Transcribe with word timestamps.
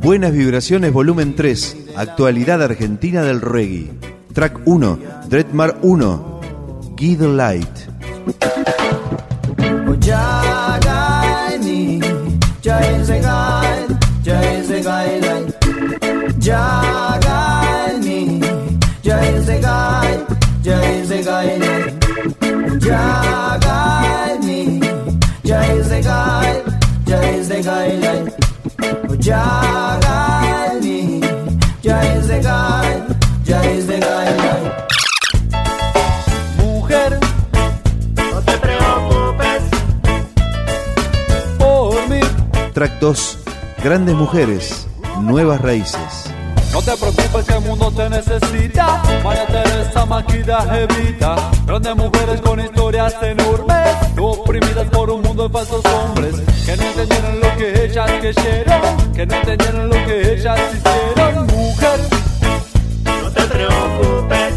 Buenas 0.00 0.32
Vibraciones 0.32 0.92
Volumen 0.92 1.34
3, 1.34 1.76
Actualidad 1.96 2.62
Argentina 2.62 3.22
del 3.22 3.40
Reggae. 3.40 3.90
Track 4.32 4.60
1, 4.64 4.98
Dreadmar 5.28 5.78
1, 5.82 6.40
Guide 6.96 7.28
Light. 7.28 7.68
Oh, 27.60 28.47
ya 29.18 29.98
es 30.66 30.78
gai, 30.80 31.20
ya 31.82 32.02
es 32.14 32.28
gai. 32.28 33.18
Ya 33.44 33.62
es 33.64 33.86
gai. 33.86 34.36
Mujer, 36.58 37.18
no 38.32 38.40
te 38.42 38.58
preocupes 38.58 39.62
por 41.58 42.08
mí. 42.10 42.20
Track 42.74 42.98
2, 43.00 43.38
Grandes 43.82 44.14
Mujeres, 44.14 44.86
Nuevas 45.20 45.62
Raíces. 45.62 46.30
No 46.72 46.82
te 46.82 46.94
preocupes 46.96 47.44
que 47.46 47.54
el 47.54 47.60
mundo 47.62 47.90
te 47.90 48.10
necesita. 48.10 49.02
María 49.24 49.46
Teresa 49.46 50.04
Maquida 50.04 50.66
Evita. 50.78 51.36
Grandes 51.66 51.96
mujeres 51.96 52.40
con 52.42 52.60
historias 52.60 53.14
enormes. 53.22 53.96
Oprimidas 54.20 54.86
por 54.90 55.08
un 55.10 55.22
mundo 55.22 55.48
de 55.48 55.52
falsos 55.54 55.82
hombres. 55.86 56.37
Que 57.98 59.26
no 59.26 59.34
entendieron 59.34 59.88
lo 59.88 59.96
que 60.06 60.34
ellas 60.34 60.56
hicieron. 60.72 61.46
Mujer, 61.48 61.98
No 63.04 63.28
te 63.32 63.42
preocupes 63.42 64.54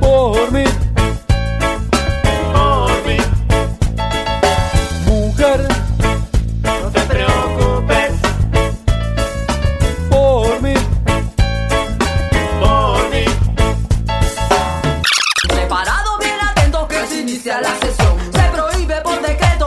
por 0.00 0.50
mí. 0.50 0.64
por 2.52 3.06
mí. 3.06 3.16
Mujer, 5.06 5.68
No 6.64 6.90
te 6.90 7.00
preocupes 7.02 8.12
por 10.10 10.62
mí. 10.62 10.74
por 12.58 13.10
mí. 13.10 13.24
Preparado, 15.48 16.18
bien 16.18 16.40
atento 16.42 16.88
que 16.88 17.06
se 17.06 17.20
inicia 17.20 17.60
la 17.60 17.72
sesión. 17.78 18.16
Se 18.32 18.42
prohíbe 18.50 19.00
por 19.02 19.22
decreto 19.22 19.65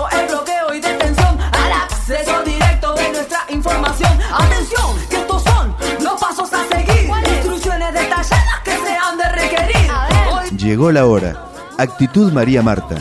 información. 3.60 4.18
Atención, 4.34 4.96
que 5.10 5.18
estos 5.18 5.44
son 5.44 5.76
los 6.02 6.20
pasos 6.20 6.50
a 6.54 6.64
seguir. 6.70 7.10
Instrucciones 7.36 7.94
detalladas 7.94 8.60
que 8.64 8.72
se 8.72 8.96
han 8.96 9.18
de 9.18 9.30
requerir. 9.30 9.92
Hoy 10.32 10.50
Llegó 10.58 10.92
la 10.92 11.06
hora. 11.06 11.46
Actitud 11.78 12.32
María 12.32 12.62
Marta. 12.62 12.96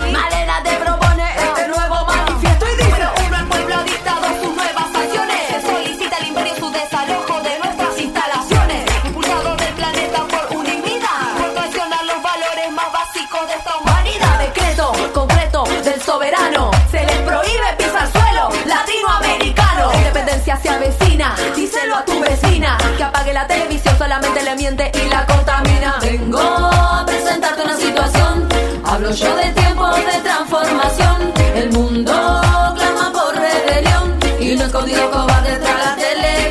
Díselo 21.54 21.96
a 21.96 22.04
tu 22.04 22.20
vecina. 22.20 22.78
Que 22.96 23.04
apague 23.04 23.32
la 23.32 23.46
televisión, 23.46 23.96
solamente 23.98 24.42
le 24.42 24.56
miente 24.56 24.90
y 24.94 25.08
la 25.08 25.26
contamina. 25.26 25.96
Vengo 26.00 26.40
a 26.40 27.04
presentarte 27.06 27.62
una 27.62 27.76
situación. 27.76 28.48
Hablo 28.84 29.10
yo 29.12 29.36
de 29.36 29.50
tiempos 29.52 29.96
de 29.96 30.20
transformación. 30.22 31.32
El 31.54 31.70
mundo 31.72 32.12
clama 32.12 33.12
por 33.12 33.34
rebelión. 33.36 34.18
Y 34.40 34.56
no 34.56 34.64
escondido 34.64 35.10
cobarde 35.10 35.56
tras 35.56 35.78
la 35.86 35.96
televisión. 35.96 36.48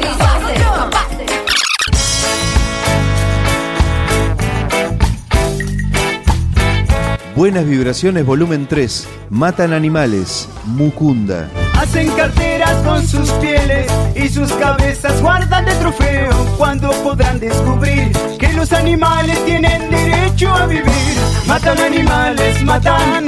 Buenas 7.36 7.68
Vibraciones 7.68 8.26
Volumen 8.26 8.66
3, 8.68 9.08
Matan 9.30 9.72
Animales, 9.72 10.50
Mucunda. 10.66 11.48
Hacen 11.78 12.10
carteras 12.12 12.74
con 12.84 13.08
sus 13.08 13.30
pieles 13.34 13.88
y 14.16 14.28
sus 14.30 14.52
cabezas 14.54 15.22
guardan 15.22 15.66
de 15.66 15.74
trofeo. 15.76 16.32
Cuando 16.58 16.90
podrán 17.04 17.40
descubrir 17.40 18.12
que 18.40 18.52
los 18.54 18.74
animales 18.74 19.44
tienen 19.46 19.90
derecho 19.92 20.54
a 20.54 20.66
vivir. 20.66 21.18
Matan 21.46 21.80
animales, 21.80 22.64
matan, 22.64 23.28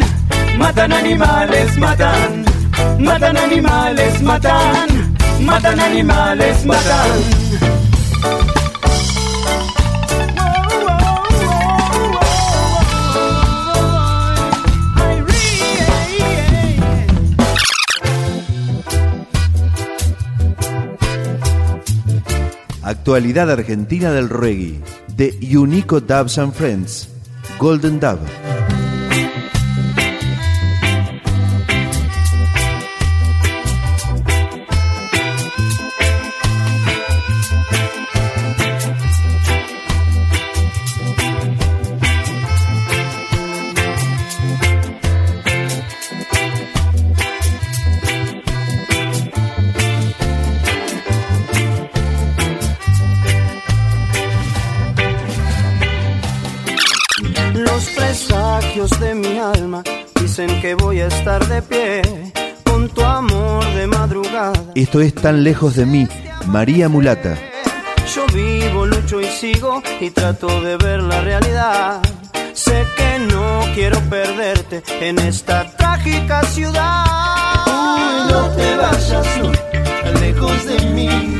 matan 0.57 0.91
animales, 0.91 1.77
matan, 1.77 2.43
matan 2.97 3.37
animales, 3.37 4.21
matan, 4.21 5.15
matan 5.45 5.79
animales, 5.79 6.65
matan. 6.65 7.78
Actualidad 23.09 23.49
Argentina 23.49 24.11
del 24.11 24.29
Reggae. 24.29 24.79
De 25.17 25.35
Unico 25.57 25.99
Dubs 25.99 26.37
and 26.37 26.53
Friends, 26.53 27.09
Golden 27.57 27.99
Dub. 27.99 28.19
Esto 64.79 65.01
es 65.01 65.13
tan 65.13 65.43
lejos 65.43 65.75
de 65.75 65.85
mí, 65.85 66.07
María 66.45 66.87
Mulata. 66.87 67.35
Yo 68.15 68.25
vivo, 68.33 68.85
lucho 68.85 69.19
y 69.19 69.25
sigo 69.25 69.83
y 69.99 70.09
trato 70.09 70.61
de 70.61 70.77
ver 70.77 71.03
la 71.03 71.19
realidad. 71.19 71.99
Sé 72.53 72.87
que 72.95 73.19
no 73.19 73.59
quiero 73.75 73.99
perderte 74.09 74.81
en 75.01 75.19
esta 75.19 75.69
trágica 75.75 76.43
ciudad. 76.43 77.03
Uy, 77.67 78.31
no 78.31 78.47
te 78.51 78.77
vayas, 78.77 79.27
no, 79.43 79.51
tan 80.01 80.21
lejos 80.21 80.65
de 80.65 80.79
mí. 80.95 81.37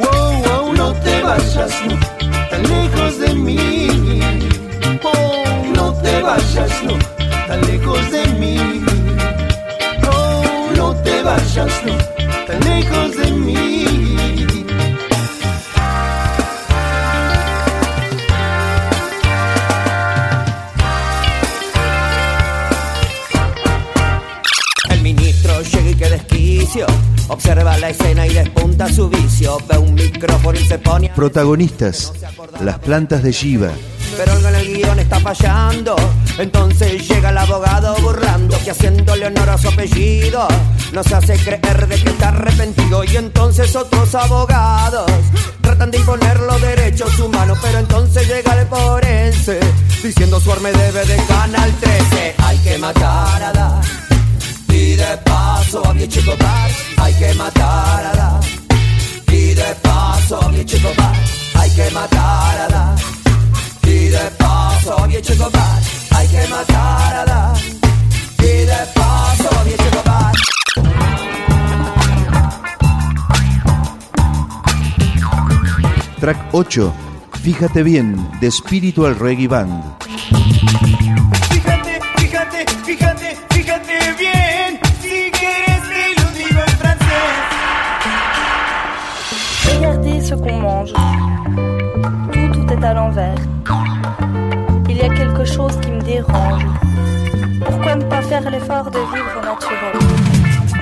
Wow, 0.00 0.42
wow, 0.42 0.72
no 0.72 0.92
te 0.94 1.22
vayas, 1.22 1.74
no, 1.86 1.96
tan 2.50 2.62
lejos 2.64 3.20
de 3.20 3.34
mí. 3.34 3.88
Oh, 5.04 5.44
no 5.76 5.94
te 6.02 6.22
vayas, 6.22 6.82
no, 6.82 6.98
tan 7.46 7.60
lejos 7.68 8.10
de 8.10 8.26
mí. 8.40 8.84
Oh, 10.10 10.72
no 10.76 10.92
te 10.96 11.22
vayas, 11.22 11.82
no, 11.84 12.15
su 28.84 29.08
vicio. 29.08 29.56
Ve 29.68 29.78
un 29.78 29.94
micrófono 29.94 30.58
y 30.58 30.64
se 30.64 30.78
pone. 30.78 31.10
Protagonistas, 31.14 32.12
las 32.60 32.78
plantas 32.78 33.22
de 33.22 33.32
Shiva, 33.32 33.70
Pero 34.16 34.32
algo 34.32 34.48
en 34.48 34.54
el 34.56 34.66
guion 34.66 34.98
está 34.98 35.18
fallando. 35.20 35.96
Entonces 36.38 37.08
llega 37.08 37.30
el 37.30 37.38
abogado 37.38 37.96
burlando 38.02 38.58
que 38.62 38.70
haciéndole 38.70 39.26
honor 39.26 39.50
a 39.50 39.58
su 39.58 39.68
apellido 39.68 40.46
nos 40.92 41.10
hace 41.12 41.36
creer 41.38 41.88
de 41.88 41.96
que 41.96 42.10
está 42.10 42.28
arrepentido. 42.28 43.02
Y 43.04 43.16
entonces 43.16 43.74
otros 43.74 44.14
abogados 44.14 45.10
tratan 45.62 45.90
de 45.90 45.98
imponer 45.98 46.38
los 46.40 46.60
derechos 46.60 47.18
humanos. 47.18 47.58
Pero 47.62 47.78
entonces 47.78 48.28
llega 48.28 48.60
el 48.60 48.66
forense 48.68 49.58
diciendo 50.02 50.38
su 50.38 50.52
arme 50.52 50.70
debe 50.72 51.04
de 51.06 51.16
Canal 51.24 51.72
13. 51.80 52.34
Hay 52.38 52.58
que 52.58 52.78
matar 52.78 53.42
a 53.42 53.52
Dan. 53.52 53.80
Y 54.68 54.94
de 54.94 55.16
paso 55.24 55.84
a 55.86 55.94
mi 55.94 56.06
chico. 56.06 56.32
Hay 56.98 57.14
que 57.14 57.32
matar 57.34 58.06
a 58.06 58.12
Dan. 58.14 58.55
De 59.56 59.74
paso 59.82 60.48
mi 60.50 60.64
chico 60.64 60.90
Bar. 60.96 61.16
Hay 61.54 61.70
que 61.70 61.90
matar 61.90 62.60
a 62.60 62.68
Dan. 62.68 62.96
Y 63.82 64.08
de 64.14 64.30
paso 64.38 65.06
mi 65.08 65.20
chico 65.20 65.50
Bar. 65.50 65.82
Hay 66.10 66.28
que 66.28 66.46
matar 66.48 67.14
a 67.16 67.24
Dan. 67.24 67.56
Y 68.38 68.52
de 68.70 68.80
paso 68.94 69.50
mi 69.64 69.72
chico 69.72 70.02
Bar. 70.04 70.32
track 76.20 76.38
8, 76.52 76.92
Fíjate 77.46 77.84
bien, 77.84 78.28
de 78.40 78.50
Spiritual 78.50 79.16
Reggae 79.16 79.46
Band. 79.46 79.80
Fíjate, 81.48 82.00
fíjate, 82.16 82.66
fíjate, 82.84 83.36
ce 90.26 90.34
qu'on 90.34 90.60
mange. 90.60 90.92
Tout, 92.32 92.48
tout 92.54 92.72
est 92.72 92.84
à 92.84 92.94
l'envers. 92.94 93.38
Il 94.88 94.96
y 94.96 95.02
a 95.02 95.08
quelque 95.08 95.44
chose 95.44 95.78
qui 95.80 95.90
me 95.90 96.02
dérange. 96.02 96.64
Pourquoi 97.64 97.94
ne 97.94 98.04
pas 98.04 98.22
faire 98.22 98.50
l'effort 98.50 98.90
de 98.90 98.98
vivre 99.14 99.40
naturel? 99.50 99.96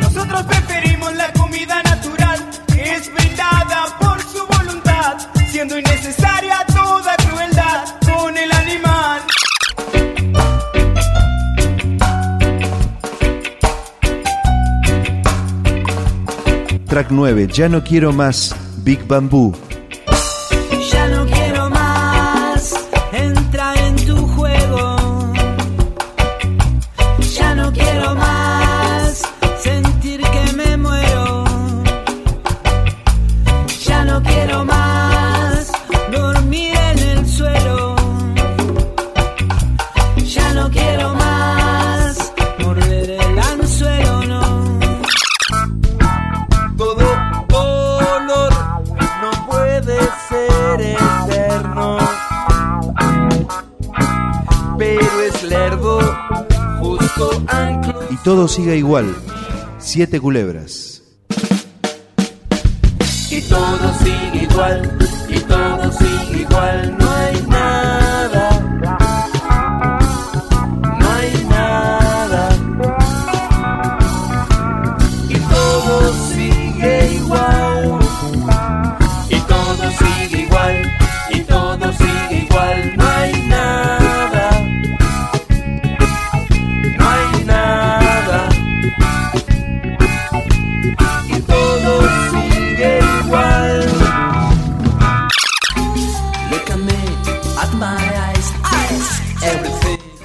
Nosotros 0.00 0.42
preferimos 0.44 1.12
la 1.14 1.30
comida 1.38 1.76
natural, 1.92 2.38
que 2.68 2.82
es 2.94 3.12
brindada 3.12 3.80
por 4.00 4.18
su 4.32 4.40
voluntad, 4.56 5.14
siendo 5.50 5.78
innecesaria 5.78 6.56
toda 6.74 7.14
crueldad 7.26 7.84
con 8.08 8.36
el 8.38 8.50
animal. 8.62 9.20
Track 16.88 17.08
9, 17.10 17.48
Ya 17.52 17.68
no 17.68 17.82
quiero 17.82 18.12
más, 18.12 18.54
Big 18.84 19.08
Bamboo. 19.08 19.73
Y 58.10 58.16
todo 58.24 58.48
sigue 58.48 58.76
igual, 58.76 59.14
Siete 59.78 60.18
culebras. 60.18 61.02
Y 63.30 63.40
todo 63.42 63.92
sigue 64.02 64.44
igual, 64.50 64.98
y 65.28 65.38
todo 65.40 65.92
sigue 65.92 66.40
igual, 66.40 66.96
no 66.98 67.10
hay 67.10 67.42
nada, 67.48 68.53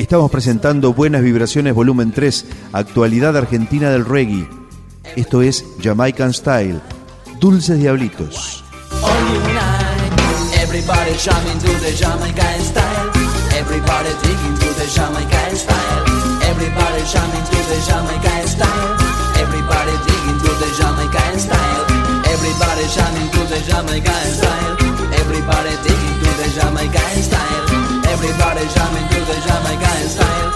Estamos 0.10 0.32
presentando 0.32 0.92
Buenas 0.92 1.22
Vibraciones 1.22 1.76
Volumen 1.76 2.12
3, 2.12 2.44
actualidad 2.74 3.38
argentina 3.38 3.92
del 3.92 4.06
reggae. 4.06 4.50
Esto 5.16 5.44
es 5.44 5.64
Jamaican 5.84 6.34
Style, 6.34 6.82
Dulces 7.40 7.78
Diablitos. 7.78 8.64
Everybody 10.64 11.14
jamming 11.14 11.60
to 11.60 11.68
the 11.86 11.94
Jamaican. 11.94 12.58
Everybody 13.54 14.10
digging 14.24 14.58
to 14.58 14.74
the 14.82 14.88
Jamaican 14.96 15.56
style. 15.56 16.04
Everybody 16.50 17.04
jamming 17.06 17.46
to 17.46 17.58
the 17.70 17.78
Jamaican 17.86 18.48
style. 18.48 18.98
Everybody 19.38 19.94
digging 20.10 20.40
to 20.42 20.52
the 20.58 20.70
Jamaican 20.74 21.40
style. 21.40 21.86
Everybody 22.26 22.86
jamming 22.98 23.30
to 23.30 23.42
the 23.46 23.62
Jamaican 23.62 24.34
style. 24.34 24.74
Everybody 25.22 25.70
digging 25.86 26.18
the 26.42 26.50
Jamaican 26.58 27.22
style. 27.22 27.89
Everybody 28.14 28.64
jamming 28.74 29.08
to 29.14 29.20
the 29.30 29.38
Jamaican 29.46 30.10
style. 30.10 30.50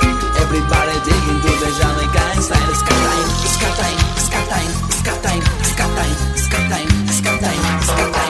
Everybody 0.44 0.96
digging 1.06 1.40
to 1.46 1.52
the 1.62 1.70
Jamaican 1.80 2.42
style. 2.42 2.74
Time, 2.84 3.14
time, 3.14 3.30
scat 3.54 3.76
time, 3.80 3.94
time, 4.50 4.74
scat 4.92 5.20
time, 5.24 5.44
scat 5.64 5.90
time, 5.92 6.12
scat 6.38 6.66
time, 6.70 6.90
scat 7.08 7.42
time. 7.42 8.24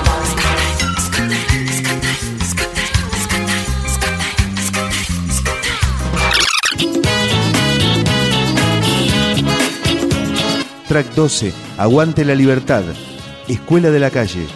Track 10.87 11.07
12, 11.15 11.53
Aguante 11.79 12.23
la 12.23 12.35
Libertad, 12.35 12.83
Escuela 13.47 13.89
de 13.89 13.99
la 13.99 14.11
Calle, 14.11 14.47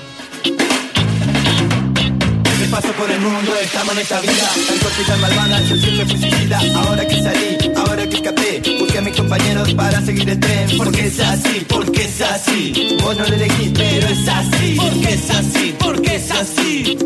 el 3.18 3.24
mundo, 3.24 3.56
estamos 3.62 3.94
en 3.94 4.00
esta 4.00 4.22
vida. 4.22 4.52
Tan 4.68 4.78
corta 4.78 5.18
y 5.18 5.22
malvada, 5.22 5.62
yo 5.62 5.76
siempre 5.78 6.06
fui 6.06 6.18
suicida 6.20 6.60
Ahora 6.76 7.08
que 7.08 7.22
salí, 7.22 7.72
ahora 7.76 8.10
que 8.10 8.16
escapé 8.16 8.78
Busqué 8.80 8.98
a 8.98 9.02
mis 9.02 9.16
compañeros 9.16 9.74
para 9.74 10.02
seguir 10.02 10.30
el 10.30 10.40
tren. 10.40 10.78
Porque 10.78 11.08
es 11.08 11.20
así, 11.20 11.66
porque 11.68 12.04
es 12.04 12.22
así. 12.22 12.98
Vos 13.02 13.18
no 13.18 13.26
lo 13.26 13.34
elegís, 13.34 13.72
pero 13.74 14.08
es 14.08 14.28
así. 14.28 14.76
Porque 14.78 15.14
es 15.14 15.30
así, 15.32 15.76
porque 15.80 16.16
es 16.16 16.32
así. 16.32 16.98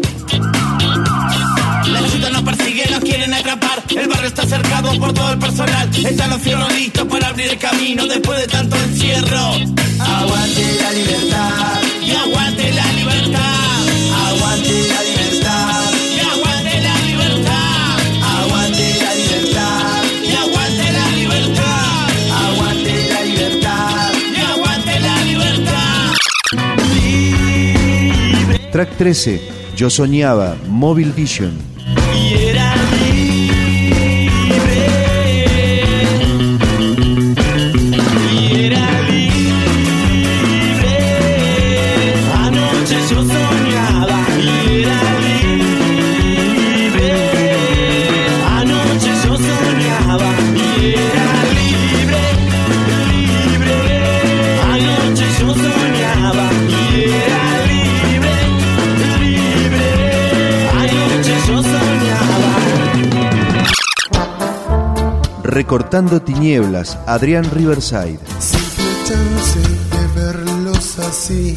La 1.88 2.08
chuta 2.10 2.30
nos 2.30 2.44
persigue, 2.44 2.86
nos 2.90 3.00
quieren 3.00 3.34
atrapar. 3.34 3.84
El 3.90 4.08
barrio 4.08 4.28
está 4.28 4.46
cercado 4.46 4.98
por 5.00 5.14
todo 5.14 5.34
el 5.34 5.40
personal. 5.40 5.90
Están 5.94 6.30
los 6.30 6.42
fierros 6.42 6.74
listos 6.74 7.08
para 7.08 7.28
abrir 7.28 7.50
el 7.50 7.58
camino 7.58 8.06
después 8.08 8.40
de 8.40 8.48
tanto 8.48 8.76
encierro. 8.76 9.54
Aguante 10.00 10.78
la 10.82 10.92
libertad 10.92 11.81
Track 28.72 28.96
13, 28.98 29.42
Yo 29.76 29.90
Soñaba, 29.90 30.56
Mobile 30.70 31.12
Vision. 31.12 31.71
Recortando 65.62 66.20
Tinieblas, 66.20 66.98
Adrián 67.06 67.46
Riverside. 67.52 68.18
Simple 68.40 68.84
chance 69.06 69.60
de 69.60 70.08
verlos 70.20 70.98
así, 70.98 71.54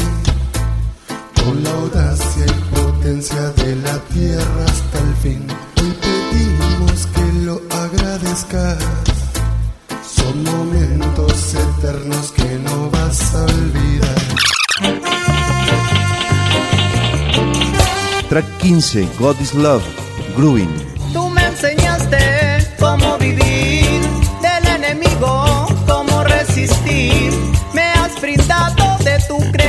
con 1.43 1.65
la 1.65 1.71
audacia 1.71 2.45
y 2.45 2.75
potencia 2.77 3.49
de 3.53 3.77
la 3.77 3.99
tierra 4.13 4.65
hasta 4.67 4.99
el 4.99 5.15
fin. 5.23 5.47
Hoy 5.81 5.97
pedimos 6.03 7.07
que 7.15 7.33
lo 7.47 7.63
agradezcas. 7.71 8.77
Son 10.07 10.45
momentos 10.45 11.55
eternos 11.55 12.33
que 12.33 12.59
no 12.59 12.91
vas 12.91 13.35
a 13.35 13.45
olvidar. 13.45 14.21
Track 18.29 18.59
15, 18.59 19.09
God 19.19 19.41
is 19.41 19.55
Love, 19.55 19.83
Grooving. 20.37 20.94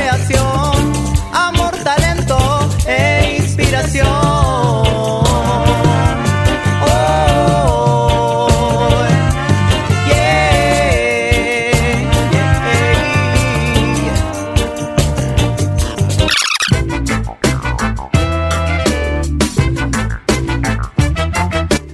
Creación, 0.06 0.92
amor, 1.32 1.74
talento 1.82 2.38
e 2.86 3.38
inspiración. 3.40 4.06
Oh, 6.88 7.66
yeah, 10.06 11.72
yeah. 12.30 12.50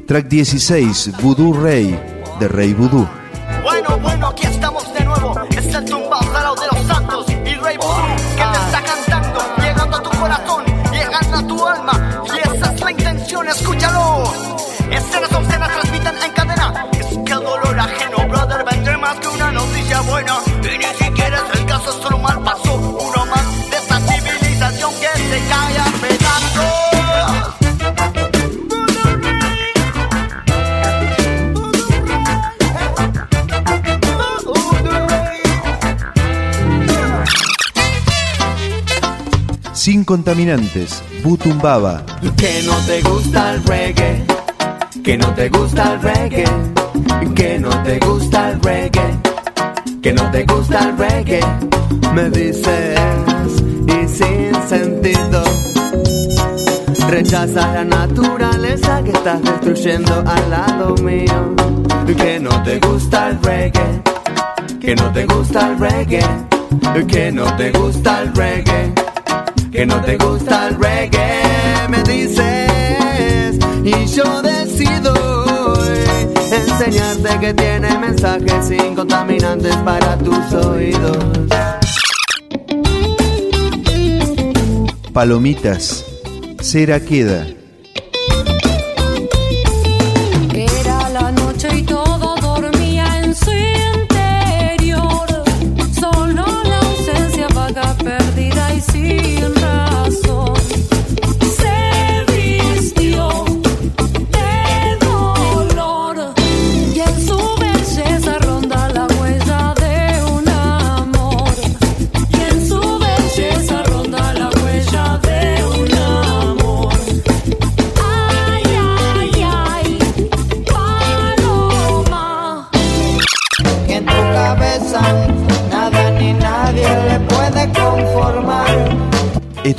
Track 0.07 0.29
16, 0.29 1.13
Voodoo 1.23 1.55
Rey, 1.55 1.99
de 2.39 2.49
Rey 2.49 2.75
Voodoo. 2.75 3.09
Bueno, 3.63 3.99
bueno, 4.01 4.27
aquí 4.29 4.47
estamos 4.47 4.72
Sin 40.03 40.07
contaminantes, 40.07 41.01
Butumbaba. 41.23 42.05
Que 42.37 42.61
no 42.65 42.75
te 42.87 43.03
gusta 43.03 43.55
el 43.55 43.63
reggae, 43.63 44.25
que 45.05 45.17
no 45.17 45.33
te 45.33 45.49
gusta 45.49 45.93
el 45.93 46.03
reggae, 46.03 46.45
que 47.37 47.59
no 47.61 47.71
te 47.85 48.01
gusta 48.01 48.51
el 48.51 48.61
reggae, 48.63 49.19
que 50.03 50.13
no 50.13 50.29
te 50.33 50.45
gusta 50.45 50.89
el 50.89 50.99
reggae. 50.99 51.41
Me 52.15 52.31
dices 52.31 52.99
y 53.87 54.09
sin 54.09 54.69
sentido. 54.69 55.45
Rechaza 57.09 57.73
la 57.73 57.85
naturaleza 57.85 59.05
que 59.05 59.13
estás 59.13 59.41
destruyendo 59.41 60.25
al 60.27 60.51
lado 60.51 60.97
mío. 60.97 61.55
Que 62.17 62.41
no 62.41 62.61
te 62.65 62.81
gusta 62.81 63.29
el 63.29 63.41
reggae, 63.41 64.03
que 64.81 64.97
no 64.97 65.13
te 65.13 65.27
gusta 65.27 65.69
el 65.69 65.79
reggae, 65.79 66.27
que 67.07 67.31
no 67.31 67.57
te 67.57 67.71
gusta 67.71 68.23
el 68.23 68.35
reggae 68.35 69.03
que 69.73 69.87
no 69.87 70.01
te 70.03 70.19
gusta 70.19 70.69
el 70.69 70.77
reggae, 70.77 71.89
me 71.89 72.03
dices, 72.03 73.59
y 73.83 74.07
yo 74.15 74.43
decido 74.43 75.15
enseñarte 76.53 77.41
que 77.41 77.55
tiene 77.55 77.99
mensajes 77.99 78.67
sin 78.69 78.95
contaminantes 78.95 79.75
para 79.79 80.19
tus 80.19 80.53
oídos. 80.53 81.17
Palomitas, 85.13 86.05
Cera 86.61 87.01
Queda. 87.01 87.47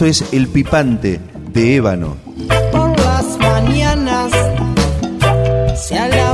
Esto 0.03 0.25
es 0.25 0.33
El 0.33 0.50
Pipante, 0.50 1.22
de 1.53 1.75
Ébano. 1.77 2.17
Por 2.74 3.00
las 3.00 3.38
mañanas 3.38 4.33
sale 5.77 6.19
a 6.19 6.33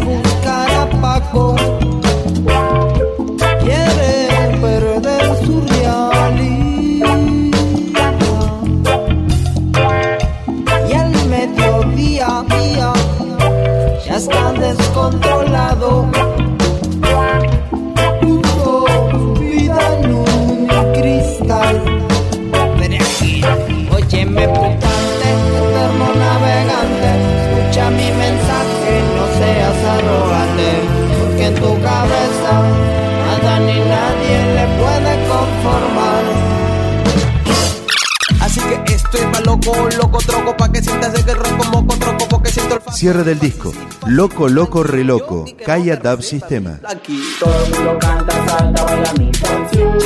Cierre 43.00 43.24
del 43.24 43.39
disco. 43.39 43.72
Loco, 44.08 44.50
loco, 44.50 44.84
re 44.84 45.06
loco. 45.06 45.46
Kaya 45.65 45.96
Dub 45.96 46.22
Sistema. 46.22 46.82
Aquí 46.86 47.24
todo 47.39 47.63
el 47.63 47.74
mundo 47.74 47.98
canta, 47.98 48.46
salta, 48.46 48.84
baila 48.84 49.13
mi 49.18 49.32
canción. 49.32 49.98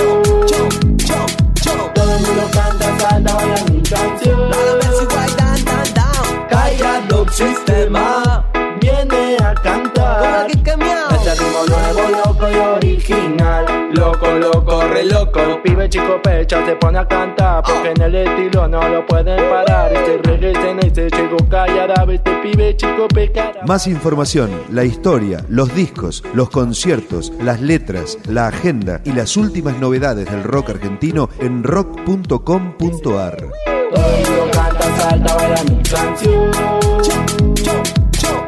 Todo 1.96 2.16
el 2.16 2.22
mundo 2.22 2.50
canta, 2.54 3.00
salta, 3.00 3.34
baila 3.34 3.66
mi 3.72 3.82
canción. 3.82 4.52
Calla 6.52 7.02
Dub 7.10 7.32
Sistema 7.32 8.48
Viene 8.80 9.38
a 9.44 9.56
cantar. 9.56 10.52
Este 10.52 11.34
ritmo 11.34 11.66
nuevo, 11.68 12.10
loco 12.12 12.48
y 12.48 12.56
original. 12.56 13.90
Loco, 13.92 14.34
loco, 14.34 14.88
re 14.88 15.06
loco. 15.06 15.64
Pibe 15.64 15.90
chico 15.90 16.22
pecha 16.22 16.64
se 16.64 16.76
pone 16.76 17.00
a 17.00 17.08
cantar 17.08 17.43
en 17.86 18.02
el 18.02 18.16
estilo 18.16 18.68
no 18.68 18.88
lo 18.88 19.06
pueden 19.06 19.38
parar 19.50 19.94
Este 19.94 20.22
se 20.24 20.74
dice 20.76 21.10
llegó 21.10 21.38
callada 21.50 22.06
Este 22.12 22.32
pibe 22.42 22.76
chico 22.76 23.08
pecara 23.08 23.62
Más 23.68 23.88
información, 23.88 24.50
la 24.72 24.84
historia, 24.84 25.46
los 25.50 25.74
discos, 25.74 26.24
los 26.34 26.50
conciertos, 26.50 27.32
las 27.42 27.62
letras, 27.62 28.18
la 28.28 28.48
agenda 28.48 29.02
y 29.06 29.14
las 29.14 29.38
últimas 29.38 29.80
novedades 29.80 30.30
del 30.30 30.44
rock 30.44 30.72
argentino 30.72 31.30
en 31.40 31.64
rock.com.ar. 31.64 33.38
Todo 33.94 34.52
canta, 34.52 34.98
salta, 34.98 35.36
baila 35.36 35.64
mi 35.64 35.84
canción. 35.84 36.52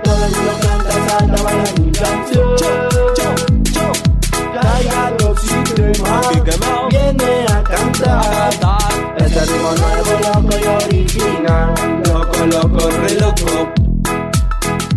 Todo 0.03 0.53
canta, 0.61 1.09
salta, 1.09 1.43
baila 1.43 1.63
mi 1.79 1.91
canción. 1.91 2.55
Caiga 4.53 5.13
los 5.19 5.39
sistemas, 5.41 6.27
viene 6.89 7.45
a 7.49 7.63
cantar. 7.63 8.44
Ritmo 9.35 9.71
nuevo, 9.75 10.11
loco 10.21 10.57
y 10.57 10.65
original. 10.85 11.73
Loco, 12.07 12.45
loco, 12.45 12.89
re 12.89 13.13
loco. 13.15 13.73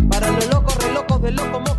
Para 0.09 0.31
los 0.31 0.47
locos, 0.49 0.75
re 0.77 0.93
locos 0.93 1.21
de 1.21 1.31
loco 1.31 1.59
moco. 1.59 1.78